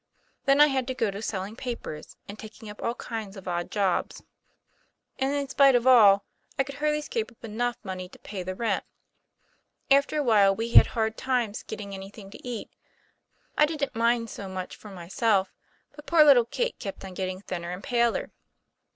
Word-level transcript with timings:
Then 0.45 0.59
I 0.59 0.65
had 0.65 0.87
to 0.87 0.95
go 0.95 1.11
to 1.11 1.21
sell 1.21 1.43
ing 1.43 1.55
papers 1.55 2.17
and 2.27 2.39
taking 2.39 2.71
up 2.71 2.81
ail 2.81 2.95
kinds 2.95 3.37
of 3.37 3.47
odd 3.47 3.69
jobs. 3.69 4.21
(<i 5.21 5.25
142 5.25 5.27
TOM 5.27 5.29
PLAYFAIR. 5.29 5.37
And 5.37 5.41
in 5.43 5.49
spite 5.51 5.75
of 5.75 5.85
all, 5.85 6.25
I 6.57 6.63
could 6.63 6.75
hardly 6.81 7.01
scrape 7.01 7.29
up 7.31 7.43
enough 7.45 7.77
money 7.83 8.09
to 8.09 8.17
pay 8.17 8.41
the 8.41 8.55
rent. 8.55 8.83
After 9.91 10.17
a 10.17 10.23
while 10.23 10.55
we 10.55 10.71
had 10.71 10.87
hard 10.87 11.17
times 11.17 11.61
getting 11.61 11.93
anything 11.93 12.31
to 12.31 12.43
eat. 12.43 12.71
I 13.55 13.67
didn't 13.67 13.93
mind 13.95 14.31
so 14.31 14.49
much 14.49 14.75
for 14.75 14.89
myself, 14.89 15.53
but 15.95 16.07
poor 16.07 16.23
little 16.23 16.45
Kate 16.45 16.79
kept 16.79 17.05
on 17.05 17.13
getting 17.13 17.41
thinner 17.41 17.69
and 17.69 17.83
paler." 17.83 18.31